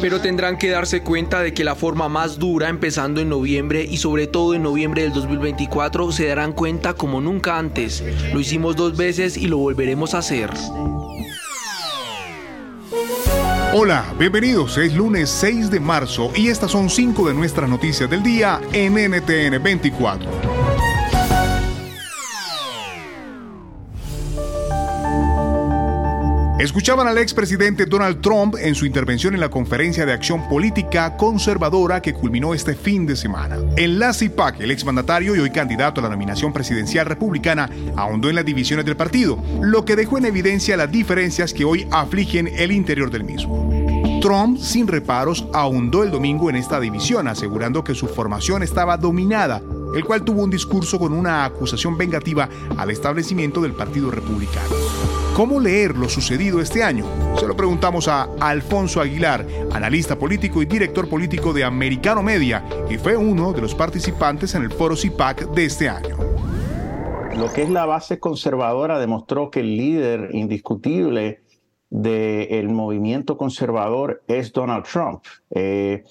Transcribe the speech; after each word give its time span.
Pero 0.00 0.20
tendrán 0.20 0.58
que 0.58 0.70
darse 0.70 1.02
cuenta 1.02 1.40
de 1.40 1.54
que 1.54 1.64
la 1.64 1.74
forma 1.74 2.08
más 2.08 2.38
dura, 2.38 2.68
empezando 2.68 3.20
en 3.20 3.28
noviembre 3.28 3.86
y 3.88 3.96
sobre 3.96 4.26
todo 4.26 4.54
en 4.54 4.62
noviembre 4.62 5.02
del 5.02 5.12
2024, 5.12 6.12
se 6.12 6.26
darán 6.26 6.52
cuenta 6.52 6.94
como 6.94 7.20
nunca 7.20 7.58
antes. 7.58 8.04
Lo 8.32 8.40
hicimos 8.40 8.76
dos 8.76 8.96
veces 8.96 9.36
y 9.36 9.46
lo 9.46 9.58
volveremos 9.58 10.14
a 10.14 10.18
hacer. 10.18 10.50
Hola, 13.76 14.04
bienvenidos. 14.18 14.78
Es 14.78 14.94
lunes 14.94 15.28
6 15.30 15.70
de 15.70 15.80
marzo 15.80 16.30
y 16.36 16.48
estas 16.48 16.70
son 16.70 16.88
cinco 16.88 17.26
de 17.26 17.34
nuestras 17.34 17.68
noticias 17.68 18.08
del 18.08 18.22
día 18.22 18.60
en 18.72 18.94
NTN 18.94 19.60
24. 19.60 20.53
Escuchaban 26.64 27.06
al 27.06 27.18
expresidente 27.18 27.84
Donald 27.84 28.22
Trump 28.22 28.54
en 28.58 28.74
su 28.74 28.86
intervención 28.86 29.34
en 29.34 29.40
la 29.40 29.50
conferencia 29.50 30.06
de 30.06 30.14
acción 30.14 30.48
política 30.48 31.14
conservadora 31.14 32.00
que 32.00 32.14
culminó 32.14 32.54
este 32.54 32.74
fin 32.74 33.04
de 33.04 33.16
semana. 33.16 33.58
En 33.76 33.98
la 33.98 34.14
CIPAC, 34.14 34.60
el 34.60 34.70
exmandatario 34.70 35.36
y 35.36 35.40
hoy 35.40 35.50
candidato 35.50 36.00
a 36.00 36.04
la 36.04 36.08
nominación 36.08 36.54
presidencial 36.54 37.04
republicana 37.04 37.68
ahondó 37.96 38.30
en 38.30 38.36
las 38.36 38.46
divisiones 38.46 38.86
del 38.86 38.96
partido, 38.96 39.38
lo 39.60 39.84
que 39.84 39.94
dejó 39.94 40.16
en 40.16 40.24
evidencia 40.24 40.78
las 40.78 40.90
diferencias 40.90 41.52
que 41.52 41.66
hoy 41.66 41.86
afligen 41.90 42.48
el 42.48 42.72
interior 42.72 43.10
del 43.10 43.24
mismo. 43.24 43.70
Trump, 44.22 44.58
sin 44.58 44.86
reparos, 44.88 45.46
ahondó 45.52 46.02
el 46.02 46.10
domingo 46.10 46.48
en 46.48 46.56
esta 46.56 46.80
división, 46.80 47.28
asegurando 47.28 47.84
que 47.84 47.94
su 47.94 48.06
formación 48.06 48.62
estaba 48.62 48.96
dominada, 48.96 49.60
el 49.94 50.02
cual 50.02 50.24
tuvo 50.24 50.42
un 50.42 50.50
discurso 50.50 50.98
con 50.98 51.12
una 51.12 51.44
acusación 51.44 51.98
vengativa 51.98 52.48
al 52.78 52.90
establecimiento 52.90 53.60
del 53.60 53.72
Partido 53.72 54.10
Republicano. 54.10 55.13
¿Cómo 55.34 55.58
leer 55.58 55.96
lo 55.96 56.08
sucedido 56.08 56.60
este 56.60 56.84
año? 56.84 57.04
Se 57.36 57.48
lo 57.48 57.56
preguntamos 57.56 58.06
a 58.06 58.28
Alfonso 58.38 59.00
Aguilar, 59.00 59.44
analista 59.72 60.16
político 60.16 60.62
y 60.62 60.66
director 60.66 61.08
político 61.08 61.52
de 61.52 61.64
Americano 61.64 62.22
Media, 62.22 62.64
y 62.88 62.98
fue 62.98 63.16
uno 63.16 63.52
de 63.52 63.60
los 63.60 63.74
participantes 63.74 64.54
en 64.54 64.62
el 64.62 64.70
foro 64.70 64.94
CIPAC 64.94 65.50
de 65.50 65.64
este 65.64 65.88
año. 65.88 66.16
Lo 67.36 67.52
que 67.52 67.64
es 67.64 67.68
la 67.68 67.84
base 67.84 68.20
conservadora 68.20 69.00
demostró 69.00 69.50
que 69.50 69.58
el 69.58 69.76
líder 69.76 70.28
indiscutible 70.34 71.42
del 71.90 72.68
movimiento 72.68 73.36
conservador 73.36 74.22
es 74.28 74.52
Donald 74.52 74.84
Trump. 74.84 75.24
Eh, 75.50 76.04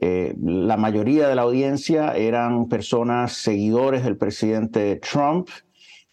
eh, 0.00 0.34
la 0.38 0.76
mayoría 0.76 1.28
de 1.28 1.34
la 1.34 1.42
audiencia 1.42 2.14
eran 2.14 2.68
personas 2.68 3.32
seguidores 3.32 4.04
del 4.04 4.18
presidente 4.18 4.96
Trump, 4.96 5.48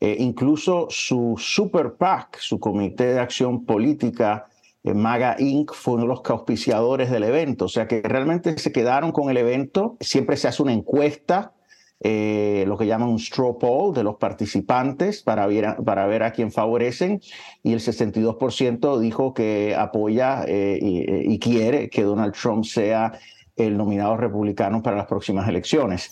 eh, 0.06 0.18
incluso 0.20 0.88
su 0.90 1.36
Super 1.38 1.94
PAC, 1.94 2.38
su 2.40 2.60
Comité 2.60 3.14
de 3.14 3.22
Acción 3.22 3.64
Política, 3.64 4.48
eh, 4.84 4.94
MAGA 4.94 5.38
Inc., 5.40 5.72
fue 5.74 5.94
uno 5.94 6.04
de 6.04 6.10
los 6.10 6.22
auspiciadores 6.26 7.10
del 7.10 7.24
evento. 7.24 7.66
O 7.66 7.70
sea 7.70 7.88
que 7.88 8.02
realmente 8.02 8.58
se 8.58 8.74
quedaron 8.74 9.14
con 9.14 9.30
el 9.30 9.38
evento. 9.38 9.96
Siempre 10.02 10.36
se 10.36 10.50
hace 10.50 10.62
una 10.62 10.74
encuesta, 10.74 11.54
eh, 12.02 12.66
lo 12.68 12.78
que 12.78 12.86
llaman 12.86 13.08
un 13.08 13.18
straw 13.18 13.58
poll 13.58 13.94
de 13.94 14.04
los 14.04 14.18
participantes 14.18 15.24
para 15.24 15.48
ver, 15.48 15.78
para 15.86 16.06
ver 16.06 16.24
a 16.24 16.34
quién 16.34 16.52
favorecen. 16.52 17.22
Y 17.64 17.72
el 17.72 17.80
62% 17.80 19.00
dijo 19.00 19.34
que 19.34 19.74
apoya 19.74 20.44
y 20.50 21.40
quiere 21.40 21.90
que 21.90 22.04
Donald 22.04 22.34
Trump 22.34 22.66
sea 22.66 23.14
el 23.56 23.78
nominado 23.78 24.18
republicano 24.18 24.84
para 24.84 24.98
las 24.98 25.06
próximas 25.06 25.48
elecciones. 25.48 26.12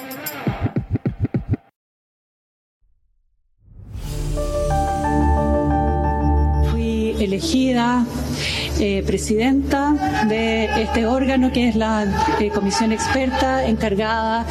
Eh, 8.79 9.03
presidenta 9.05 9.93
de 10.27 10.65
este 10.83 11.07
órgano 11.07 11.51
que 11.51 11.69
es 11.69 11.75
la 11.75 12.05
eh, 12.39 12.49
comisión 12.49 12.91
experta 12.91 13.65
encargada 13.65 14.45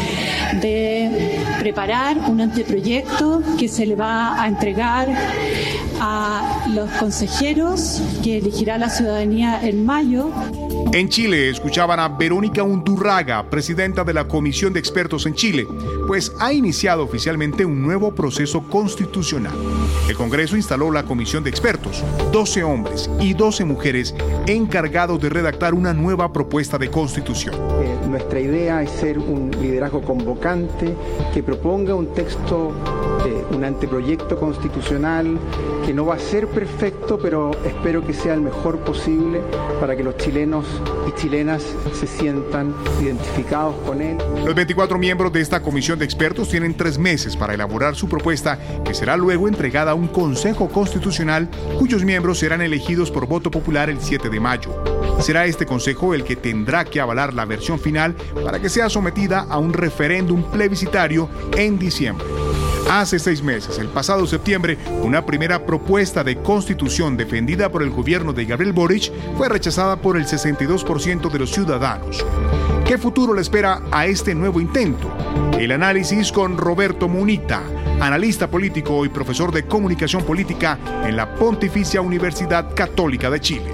de 0.61 1.39
preparar 1.61 2.19
un 2.29 2.41
anteproyecto 2.41 3.43
que 3.59 3.69
se 3.69 3.87
le 3.87 3.95
va 3.95 4.43
a 4.43 4.49
entregar 4.49 5.09
a 6.01 6.67
los 6.75 6.91
consejeros 6.93 8.03
que 8.25 8.39
elegirá 8.39 8.79
la 8.79 8.89
ciudadanía 8.89 9.61
en 9.63 9.85
mayo. 9.85 10.31
En 10.93 11.09
Chile 11.09 11.51
escuchaban 11.51 12.01
a 12.01 12.09
Verónica 12.09 12.63
Undurraga, 12.63 13.49
presidenta 13.49 14.03
de 14.03 14.15
la 14.15 14.27
Comisión 14.27 14.73
de 14.73 14.81
Expertos 14.81 15.27
en 15.27 15.35
Chile, 15.35 15.67
pues 16.07 16.33
ha 16.41 16.53
iniciado 16.53 17.05
oficialmente 17.05 17.65
un 17.65 17.81
nuevo 17.83 18.13
proceso 18.13 18.63
constitucional. 18.63 19.53
El 20.09 20.17
Congreso 20.17 20.57
instaló 20.57 20.91
la 20.91 21.05
Comisión 21.05 21.45
de 21.45 21.51
Expertos, 21.51 22.03
12 22.33 22.65
hombres 22.65 23.11
y 23.21 23.35
12 23.35 23.65
mujeres 23.65 24.15
encargados 24.47 25.21
de 25.21 25.29
redactar 25.29 25.75
una 25.75 25.93
nueva 25.93 26.33
propuesta 26.33 26.79
de 26.79 26.91
constitución. 26.91 27.55
Eh, 27.55 27.97
nuestra 28.09 28.41
idea 28.41 28.83
es 28.83 28.91
ser 28.91 29.19
un 29.19 29.51
liderazgo 29.61 30.03
convocante 30.03 30.97
que 31.33 31.43
proponga 31.43 31.95
un 31.95 32.13
texto, 32.15 32.73
un 33.51 33.65
anteproyecto 33.65 34.39
constitucional 34.39 35.39
que 35.85 35.93
no 35.93 36.07
va 36.07 36.15
a 36.15 36.19
ser 36.19 36.49
perfecto, 36.49 37.19
pero 37.21 37.51
espero 37.65 38.05
que 38.07 38.13
sea 38.13 38.35
el 38.35 38.41
mejor 38.41 38.79
posible 38.79 39.41
para 39.81 39.97
que 39.97 40.05
los 40.05 40.17
chilenos 40.17 40.67
y 41.09 41.21
chilenas 41.21 41.65
se 41.93 42.07
sientan 42.07 42.75
identificados 43.03 43.75
con 43.87 44.01
él. 44.01 44.19
Los 44.45 44.55
24 44.55 44.99
miembros 44.99 45.33
de 45.33 45.41
esta 45.41 45.63
comisión 45.63 45.99
de 45.99 46.05
expertos 46.05 46.49
tienen 46.49 46.75
tres 46.75 46.99
meses 46.99 47.37
para 47.37 47.55
elaborar 47.55 47.97
su 47.97 48.09
propuesta, 48.09 48.59
que 48.85 48.95
será 48.95 49.17
luego 49.17 49.49
entregada 49.49 49.93
a 49.93 49.95
un 49.95 50.09
Consejo 50.09 50.69
Constitucional, 50.69 51.49
cuyos 51.79 52.05
miembros 52.05 52.39
serán 52.39 52.61
elegidos 52.63 53.11
por 53.11 53.27
voto 53.27 53.51
popular 53.51 53.91
el 53.91 54.01
7 54.01 54.31
de 54.31 54.41
mayo. 54.41 54.71
Será 55.21 55.45
este 55.45 55.67
Consejo 55.67 56.15
el 56.15 56.25
que 56.25 56.37
tendrá 56.37 56.85
que 56.85 57.01
avalar 57.01 57.35
la 57.35 57.45
versión 57.45 57.79
final 57.79 58.15
para 58.45 58.61
que 58.61 58.69
sea 58.69 58.89
sometida 58.89 59.47
a 59.49 59.59
un 59.59 59.73
referéndum 59.73 60.43
plebiscitario 60.43 61.29
en 61.57 61.79
diciembre. 61.79 62.27
Hace 62.89 63.19
seis 63.19 63.43
meses, 63.43 63.79
el 63.79 63.89
pasado 63.89 64.27
septiembre, 64.27 64.79
una 65.03 65.25
primera 65.25 65.65
propuesta 65.65 66.25
de 66.25 66.37
constitución 66.37 67.17
defendida 67.17 67.71
por 67.71 67.83
el 67.83 67.91
gobierno 67.91 68.33
de 68.33 68.45
Gabriel 68.45 68.73
Boric 68.73 69.13
fue 69.37 69.49
rechazada 69.49 70.01
por 70.01 70.17
el 70.17 70.27
62% 70.27 71.31
de 71.31 71.39
los 71.39 71.51
ciudadanos. 71.51 72.25
¿Qué 72.85 72.99
futuro 72.99 73.35
le 73.35 73.43
espera 73.43 73.83
a 73.93 74.07
este 74.07 74.35
nuevo 74.35 74.61
intento? 74.61 75.13
El 75.59 75.71
análisis 75.73 76.33
con 76.33 76.59
Roberto 76.59 77.09
Munita, 77.09 77.63
analista 78.01 78.51
político 78.51 79.05
y 79.05 79.09
profesor 79.09 79.53
de 79.53 79.67
comunicación 79.67 80.25
política 80.25 80.79
en 81.05 81.17
la 81.17 81.35
Pontificia 81.35 82.01
Universidad 82.01 82.75
Católica 82.75 83.31
de 83.31 83.41
Chile. 83.41 83.73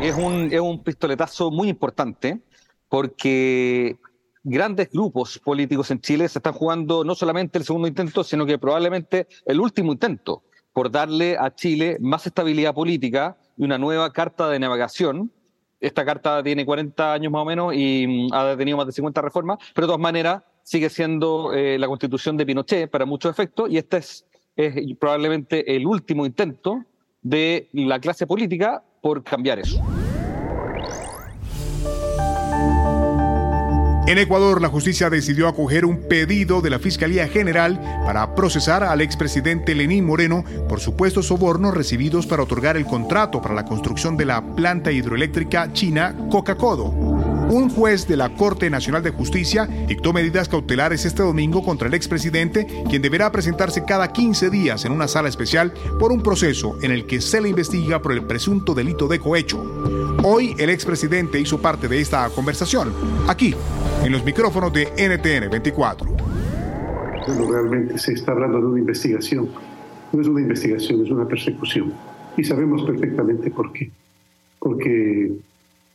Es 0.00 0.16
un, 0.16 0.52
es 0.52 0.60
un 0.60 0.82
pistoletazo 0.82 1.50
muy 1.50 1.68
importante 1.68 2.40
porque 2.88 3.96
grandes 4.44 4.90
grupos 4.90 5.38
políticos 5.38 5.90
en 5.90 6.00
Chile 6.00 6.28
se 6.28 6.38
están 6.38 6.52
jugando 6.52 7.02
no 7.02 7.14
solamente 7.14 7.58
el 7.58 7.64
segundo 7.64 7.88
intento, 7.88 8.22
sino 8.22 8.46
que 8.46 8.58
probablemente 8.58 9.26
el 9.46 9.58
último 9.58 9.92
intento 9.92 10.42
por 10.72 10.90
darle 10.90 11.36
a 11.38 11.54
Chile 11.54 11.96
más 12.00 12.26
estabilidad 12.26 12.74
política 12.74 13.36
y 13.56 13.64
una 13.64 13.78
nueva 13.78 14.12
carta 14.12 14.48
de 14.48 14.58
navegación. 14.58 15.32
Esta 15.80 16.04
carta 16.04 16.42
tiene 16.42 16.66
40 16.66 17.12
años 17.12 17.32
más 17.32 17.42
o 17.42 17.44
menos 17.44 17.74
y 17.74 18.06
mm, 18.06 18.34
ha 18.34 18.56
tenido 18.56 18.76
más 18.76 18.86
de 18.86 18.92
50 18.92 19.22
reformas, 19.22 19.58
pero 19.74 19.86
de 19.86 19.88
todas 19.88 20.00
maneras 20.00 20.42
sigue 20.62 20.90
siendo 20.90 21.52
eh, 21.52 21.78
la 21.78 21.86
constitución 21.86 22.36
de 22.36 22.46
Pinochet 22.46 22.90
para 22.90 23.06
muchos 23.06 23.30
efectos 23.30 23.70
y 23.70 23.78
este 23.78 23.98
es, 23.98 24.26
es 24.56 24.74
probablemente 24.98 25.74
el 25.74 25.86
último 25.86 26.26
intento 26.26 26.84
de 27.22 27.68
la 27.72 27.98
clase 27.98 28.26
política 28.26 28.82
por 29.00 29.22
cambiar 29.22 29.58
eso. 29.58 29.82
En 34.06 34.18
Ecuador, 34.18 34.60
la 34.60 34.68
justicia 34.68 35.08
decidió 35.08 35.48
acoger 35.48 35.86
un 35.86 36.02
pedido 36.02 36.60
de 36.60 36.68
la 36.68 36.78
Fiscalía 36.78 37.26
General 37.26 37.80
para 38.04 38.34
procesar 38.34 38.84
al 38.84 39.00
expresidente 39.00 39.74
Lenín 39.74 40.04
Moreno 40.04 40.44
por 40.68 40.78
supuestos 40.78 41.28
sobornos 41.28 41.72
recibidos 41.72 42.26
para 42.26 42.42
otorgar 42.42 42.76
el 42.76 42.84
contrato 42.84 43.40
para 43.40 43.54
la 43.54 43.64
construcción 43.64 44.18
de 44.18 44.26
la 44.26 44.44
planta 44.54 44.92
hidroeléctrica 44.92 45.72
china 45.72 46.14
Coca-Codo. 46.30 46.88
Un 47.48 47.70
juez 47.70 48.06
de 48.06 48.18
la 48.18 48.34
Corte 48.34 48.68
Nacional 48.68 49.02
de 49.02 49.10
Justicia 49.10 49.66
dictó 49.88 50.12
medidas 50.12 50.50
cautelares 50.50 51.06
este 51.06 51.22
domingo 51.22 51.64
contra 51.64 51.88
el 51.88 51.94
expresidente, 51.94 52.66
quien 52.90 53.00
deberá 53.00 53.32
presentarse 53.32 53.86
cada 53.86 54.12
15 54.12 54.50
días 54.50 54.84
en 54.84 54.92
una 54.92 55.08
sala 55.08 55.30
especial 55.30 55.72
por 55.98 56.12
un 56.12 56.22
proceso 56.22 56.76
en 56.82 56.90
el 56.90 57.06
que 57.06 57.22
se 57.22 57.40
le 57.40 57.48
investiga 57.48 58.02
por 58.02 58.12
el 58.12 58.24
presunto 58.24 58.74
delito 58.74 59.08
de 59.08 59.18
cohecho. 59.18 60.03
Hoy 60.26 60.54
el 60.58 60.70
expresidente 60.70 61.38
hizo 61.38 61.60
parte 61.60 61.86
de 61.86 62.00
esta 62.00 62.30
conversación, 62.30 62.90
aquí, 63.28 63.54
en 64.02 64.10
los 64.10 64.24
micrófonos 64.24 64.72
de 64.72 64.86
NTN 64.86 65.50
24. 65.50 66.10
Bueno, 67.26 67.52
realmente 67.52 67.98
se 67.98 68.14
está 68.14 68.32
hablando 68.32 68.58
de 68.58 68.66
una 68.68 68.78
investigación. 68.78 69.50
No 70.14 70.22
es 70.22 70.26
una 70.26 70.40
investigación, 70.40 71.02
es 71.04 71.10
una 71.10 71.28
persecución. 71.28 71.92
Y 72.38 72.44
sabemos 72.44 72.84
perfectamente 72.84 73.50
por 73.50 73.70
qué. 73.74 73.90
Porque 74.58 75.30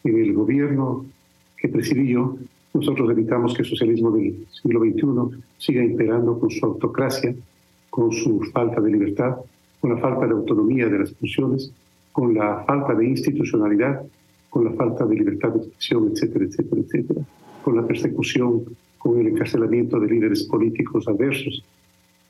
en 0.03 0.19
el 0.19 0.33
gobierno 0.33 1.07
que 1.57 1.67
presidí 1.67 2.09
yo, 2.09 2.37
nosotros 2.71 3.09
evitamos 3.09 3.55
que 3.55 3.63
el 3.63 3.67
socialismo 3.67 4.11
del 4.11 4.45
siglo 4.51 4.81
XXI 4.81 5.41
siga 5.57 5.83
imperando 5.83 6.39
con 6.39 6.51
su 6.51 6.63
autocracia, 6.67 7.33
con 7.89 8.11
su 8.11 8.41
falta 8.53 8.79
de 8.79 8.91
libertad, 8.91 9.37
con 9.81 9.95
la 9.95 9.97
falta 9.99 10.27
de 10.27 10.33
autonomía 10.33 10.87
de 10.87 10.99
las 10.99 11.13
funciones, 11.13 11.73
con 12.11 12.35
la 12.35 12.63
falta 12.67 12.93
de 12.93 13.07
institucionalidad, 13.07 14.03
con 14.49 14.65
la 14.65 14.71
falta 14.71 15.05
de 15.05 15.15
libertad 15.15 15.49
de 15.49 15.59
expresión, 15.59 16.11
etcétera, 16.11 16.45
etcétera, 16.45 16.81
etcétera, 16.81 17.21
con 17.63 17.75
la 17.75 17.85
persecución, 17.85 18.65
con 18.97 19.19
el 19.19 19.27
encarcelamiento 19.27 19.99
de 19.99 20.07
líderes 20.07 20.43
políticos 20.43 21.07
adversos. 21.07 21.63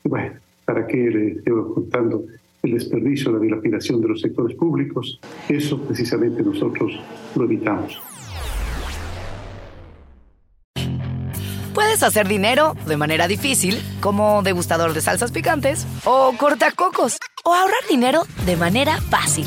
Bueno, 0.04 0.34
¿para 0.64 0.86
qué 0.86 0.96
le 0.96 1.32
estoy 1.32 1.52
contando 1.74 2.24
el 2.62 2.72
desperdicio, 2.72 3.32
la 3.32 3.38
dilapidación 3.38 4.00
de 4.00 4.08
los 4.08 4.20
sectores 4.20 4.56
públicos? 4.56 5.20
Eso 5.48 5.80
precisamente 5.82 6.42
nosotros 6.42 6.92
lo 7.34 7.44
evitamos. 7.44 8.00
Puedes 11.74 12.02
hacer 12.02 12.28
dinero 12.28 12.74
de 12.86 12.96
manera 12.96 13.28
difícil, 13.28 13.76
como 14.00 14.42
degustador 14.42 14.92
de 14.92 15.00
salsas 15.00 15.32
picantes, 15.32 15.86
o 16.04 16.32
cortacocos, 16.36 17.18
o 17.44 17.54
ahorrar 17.54 17.80
dinero 17.88 18.22
de 18.44 18.56
manera 18.56 19.00
fácil 19.00 19.46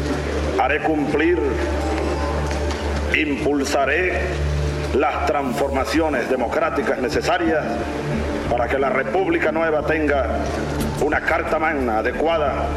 haré 0.61 0.79
cumplir, 0.79 1.39
impulsaré 3.19 4.13
las 4.95 5.25
transformaciones 5.25 6.29
democráticas 6.29 6.99
necesarias 6.99 7.65
para 8.47 8.67
que 8.67 8.77
la 8.77 8.89
República 8.89 9.51
Nueva 9.51 9.83
tenga 9.87 10.37
una 11.01 11.19
carta 11.21 11.57
magna 11.57 11.97
adecuada 11.99 12.67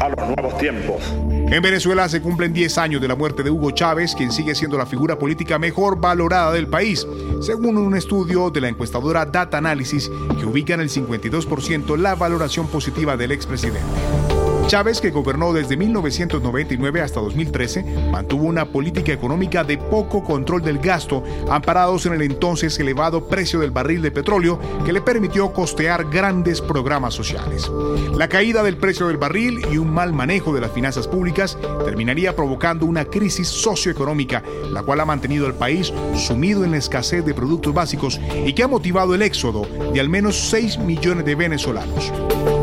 a 0.00 0.08
los 0.08 0.26
nuevos 0.28 0.56
tiempos. 0.56 1.02
En 1.28 1.60
Venezuela 1.60 2.08
se 2.08 2.22
cumplen 2.22 2.54
10 2.54 2.78
años 2.78 3.02
de 3.02 3.08
la 3.08 3.14
muerte 3.14 3.42
de 3.42 3.50
Hugo 3.50 3.72
Chávez, 3.72 4.14
quien 4.14 4.32
sigue 4.32 4.54
siendo 4.54 4.78
la 4.78 4.86
figura 4.86 5.18
política 5.18 5.58
mejor 5.58 6.00
valorada 6.00 6.50
del 6.52 6.68
país, 6.68 7.06
según 7.42 7.76
un 7.76 7.94
estudio 7.94 8.48
de 8.48 8.62
la 8.62 8.68
encuestadora 8.68 9.26
Data 9.26 9.58
Analysis 9.58 10.10
que 10.38 10.46
ubica 10.46 10.72
en 10.72 10.80
el 10.80 10.88
52% 10.88 11.98
la 11.98 12.14
valoración 12.14 12.68
positiva 12.68 13.18
del 13.18 13.32
expresidente. 13.32 14.33
Chávez, 14.66 15.00
que 15.00 15.10
gobernó 15.10 15.52
desde 15.52 15.76
1999 15.76 17.02
hasta 17.02 17.20
2013, 17.20 17.82
mantuvo 18.10 18.44
una 18.44 18.64
política 18.64 19.12
económica 19.12 19.62
de 19.62 19.76
poco 19.76 20.24
control 20.24 20.62
del 20.62 20.78
gasto, 20.78 21.22
amparados 21.50 22.06
en 22.06 22.14
el 22.14 22.22
entonces 22.22 22.78
elevado 22.78 23.28
precio 23.28 23.60
del 23.60 23.70
barril 23.70 24.00
de 24.00 24.10
petróleo 24.10 24.58
que 24.86 24.92
le 24.92 25.02
permitió 25.02 25.52
costear 25.52 26.08
grandes 26.08 26.62
programas 26.62 27.12
sociales. 27.14 27.70
La 28.14 28.28
caída 28.28 28.62
del 28.62 28.78
precio 28.78 29.08
del 29.08 29.18
barril 29.18 29.60
y 29.70 29.76
un 29.76 29.92
mal 29.92 30.12
manejo 30.12 30.54
de 30.54 30.62
las 30.62 30.72
finanzas 30.72 31.08
públicas 31.08 31.58
terminaría 31.84 32.34
provocando 32.34 32.86
una 32.86 33.04
crisis 33.04 33.48
socioeconómica, 33.48 34.42
la 34.70 34.82
cual 34.82 35.00
ha 35.00 35.04
mantenido 35.04 35.46
al 35.46 35.54
país 35.54 35.92
sumido 36.16 36.64
en 36.64 36.70
la 36.70 36.78
escasez 36.78 37.24
de 37.24 37.34
productos 37.34 37.74
básicos 37.74 38.18
y 38.46 38.52
que 38.54 38.62
ha 38.62 38.68
motivado 38.68 39.14
el 39.14 39.22
éxodo 39.22 39.66
de 39.92 40.00
al 40.00 40.08
menos 40.08 40.48
6 40.48 40.78
millones 40.78 41.24
de 41.26 41.34
venezolanos. 41.34 42.12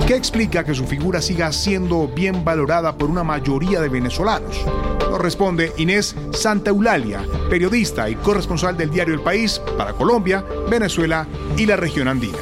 ¿Qué 0.08 0.16
explica 0.16 0.64
que 0.64 0.74
su 0.74 0.86
figura 0.86 1.22
siga 1.22 1.52
siendo 1.52 2.08
bien 2.08 2.44
valorada 2.44 2.98
por 2.98 3.10
una 3.10 3.24
mayoría 3.24 3.80
de 3.80 3.90
venezolanos? 3.90 4.66
Nos 5.10 5.22
responde 5.22 5.72
Inés 5.78 6.16
Santa 6.34 6.72
Eulalia, 6.72 7.24
periodista 7.50 8.10
y 8.10 8.16
corresponsal 8.16 8.76
del 8.76 8.90
diario 8.90 9.14
El 9.14 9.22
País 9.22 9.62
para 9.78 9.94
Colombia, 9.94 10.44
Venezuela 10.70 11.28
y 11.58 11.66
la 11.66 11.76
región 11.78 12.08
andina 12.08 12.38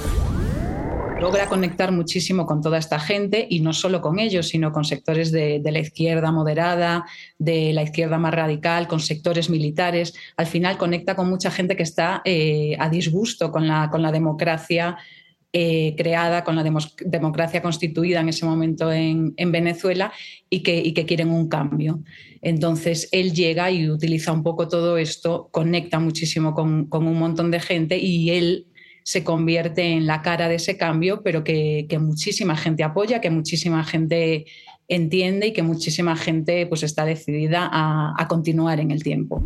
logra 1.19 1.47
conectar 1.47 1.91
muchísimo 1.91 2.45
con 2.45 2.61
toda 2.61 2.77
esta 2.77 3.00
gente 3.00 3.45
y 3.50 3.59
no 3.59 3.73
solo 3.73 4.00
con 4.00 4.19
ellos, 4.19 4.47
sino 4.47 4.71
con 4.71 4.85
sectores 4.85 5.31
de, 5.31 5.61
la 5.63 5.79
izquierda 5.79 6.31
moderada, 6.31 7.06
de 7.38 7.73
la 7.73 7.83
izquierda 7.83 8.17
más 8.17 8.33
radical, 8.33 8.88
con 8.88 9.00
sectores 9.00 9.50
militares. 9.50 10.13
Al 10.38 10.47
final 10.47 10.77
conecta 10.77 11.15
con 11.15 11.29
mucha 11.29 11.51
gente 11.51 11.75
que 11.75 11.83
está 11.83 12.21
eh, 12.23 12.75
a 12.79 12.89
disgusto 12.89 13.51
con 13.51 13.67
la, 13.67 13.89
con 13.89 14.01
la 14.01 14.11
democracia 14.11 14.97
eh, 15.51 15.96
creada, 15.98 16.44
con 16.44 16.56
la 16.56 16.63
democracia 16.63 17.63
constituida 17.63 18.19
en 18.19 18.30
ese 18.30 18.46
momento 18.46 18.92
en, 18.92 19.34
Venezuela 19.36 20.13
y 20.48 20.62
que, 20.62 20.94
quieren 21.07 21.31
un 21.31 21.50
cambio. 21.50 22.04
Entonces, 22.44 23.10
él 23.12 23.34
llega 23.34 23.72
y 23.72 23.90
utiliza 23.90 24.31
un 24.31 24.44
poco 24.44 24.68
todo 24.68 25.00
esto, 25.00 25.50
conecta 25.51 25.98
muchísimo 26.00 26.54
con, 26.54 26.88
un 26.92 27.18
montón 27.18 27.50
de 27.50 27.60
gente 27.60 27.98
y 27.98 28.30
él 28.30 28.68
se 29.01 29.24
convierte 29.24 29.81
en 29.94 30.06
la 30.06 30.22
cara 30.22 30.50
de 30.50 30.56
ese 30.56 30.78
cambio, 30.78 31.24
pero 31.24 31.44
que, 31.44 31.88
muchísima 32.00 32.56
gente 32.56 32.84
apoya, 32.84 33.19
que 33.19 33.31
muchísima 33.31 33.84
gente 33.84 34.45
entiende 34.88 35.48
y 35.48 35.54
que 35.54 35.63
muchísima 35.63 36.16
gente 36.16 36.68
pues, 36.68 36.84
está 36.84 37.06
decidida 37.06 37.68
a, 37.72 38.13
a 38.16 38.28
continuar 38.28 38.80
en 38.80 38.92
el 38.92 39.02
tiempo. 39.02 39.42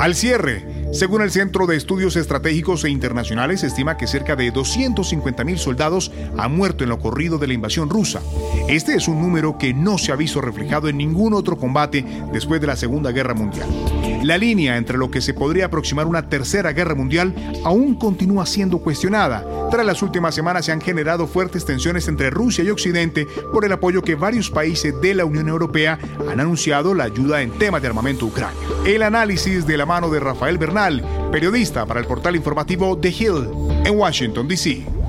Al 0.00 0.14
cierre, 0.14 0.69
según 0.92 1.22
el 1.22 1.30
Centro 1.30 1.66
de 1.66 1.76
Estudios 1.76 2.16
Estratégicos 2.16 2.84
e 2.84 2.90
Internacionales, 2.90 3.60
se 3.60 3.68
estima 3.68 3.96
que 3.96 4.06
cerca 4.06 4.34
de 4.34 4.52
250.000 4.52 5.56
soldados 5.56 6.10
han 6.36 6.56
muerto 6.56 6.82
en 6.82 6.90
lo 6.90 6.96
ocurrido 6.96 7.38
de 7.38 7.46
la 7.46 7.54
invasión 7.54 7.88
rusa. 7.88 8.20
Este 8.68 8.94
es 8.94 9.06
un 9.06 9.20
número 9.20 9.56
que 9.56 9.72
no 9.72 9.98
se 9.98 10.12
ha 10.12 10.16
visto 10.16 10.40
reflejado 10.40 10.88
en 10.88 10.98
ningún 10.98 11.34
otro 11.34 11.56
combate 11.56 12.04
después 12.32 12.60
de 12.60 12.66
la 12.66 12.76
Segunda 12.76 13.12
Guerra 13.12 13.34
Mundial. 13.34 13.68
La 14.22 14.36
línea 14.36 14.76
entre 14.76 14.98
lo 14.98 15.10
que 15.10 15.22
se 15.22 15.32
podría 15.32 15.66
aproximar 15.66 16.06
una 16.06 16.28
tercera 16.28 16.72
guerra 16.72 16.94
mundial 16.94 17.34
aún 17.64 17.94
continúa 17.94 18.44
siendo 18.44 18.78
cuestionada. 18.78 19.46
Tras 19.70 19.86
las 19.86 20.02
últimas 20.02 20.34
semanas 20.34 20.66
se 20.66 20.72
han 20.72 20.80
generado 20.80 21.26
fuertes 21.26 21.64
tensiones 21.64 22.06
entre 22.06 22.28
Rusia 22.28 22.62
y 22.62 22.70
Occidente 22.70 23.26
por 23.52 23.64
el 23.64 23.72
apoyo 23.72 24.02
que 24.02 24.16
varios 24.16 24.50
países 24.50 25.00
de 25.00 25.14
la 25.14 25.24
Unión 25.24 25.48
Europea 25.48 25.98
han 26.30 26.38
anunciado 26.38 26.92
la 26.92 27.04
ayuda 27.04 27.40
en 27.40 27.52
temas 27.52 27.80
de 27.80 27.88
armamento 27.88 28.26
Ucrania. 28.26 28.60
El 28.84 29.02
análisis 29.02 29.66
de 29.66 29.78
la 29.78 29.86
mano 29.86 30.10
de 30.10 30.20
Rafael 30.20 30.58
Bernal, 30.58 31.02
periodista 31.32 31.86
para 31.86 32.00
el 32.00 32.06
portal 32.06 32.36
informativo 32.36 32.98
The 32.98 33.08
Hill, 33.08 33.48
en 33.86 33.98
Washington, 33.98 34.48
D.C 34.48 34.99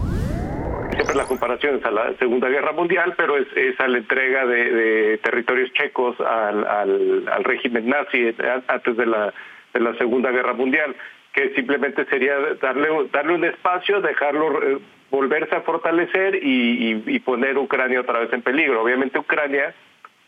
siempre 0.91 1.15
las 1.15 1.27
comparaciones 1.27 1.83
a 1.85 1.91
la 1.91 2.13
Segunda 2.17 2.49
Guerra 2.49 2.71
Mundial, 2.71 3.13
pero 3.17 3.37
es, 3.37 3.79
a 3.79 3.87
la 3.87 3.97
entrega 3.97 4.45
de, 4.45 5.19
territorios 5.23 5.71
checos 5.73 6.19
al, 6.19 7.25
régimen 7.43 7.89
nazi 7.89 8.35
antes 8.67 8.97
de 8.97 9.05
la, 9.05 9.33
de 9.73 9.79
la 9.79 9.93
Segunda 9.95 10.31
Guerra 10.31 10.53
Mundial, 10.53 10.95
que 11.33 11.53
simplemente 11.55 12.05
sería 12.05 12.35
darle, 12.61 12.89
darle 13.11 13.35
un 13.35 13.45
espacio, 13.45 14.01
dejarlo 14.01 14.61
eh, 14.63 14.79
volverse 15.09 15.55
a 15.55 15.61
fortalecer 15.61 16.35
y, 16.35 17.03
y, 17.05 17.19
poner 17.19 17.57
Ucrania 17.57 18.01
otra 18.01 18.19
vez 18.19 18.33
en 18.33 18.41
peligro. 18.41 18.81
Obviamente 18.81 19.19
Ucrania 19.19 19.73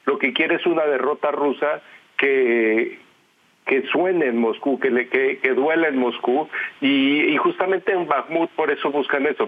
lo 0.05 0.17
que 0.17 0.34
quiere 0.34 0.55
es 0.55 0.65
una 0.65 0.86
derrota 0.86 1.32
rusa 1.32 1.82
que, 2.17 3.00
que 3.65 3.84
suene 3.84 4.27
en 4.27 4.38
Moscú, 4.38 4.79
que, 4.79 4.89
le, 4.89 5.08
que, 5.08 5.39
que 5.39 5.53
duela 5.53 5.88
en 5.88 5.98
Moscú, 5.98 6.50
y, 6.82 7.34
y 7.34 7.38
justamente 7.38 7.93
en 7.93 8.08
Bakhmut 8.08 8.50
por 8.51 8.72
eso 8.72 8.91
buscan 8.91 9.25
eso. 9.25 9.48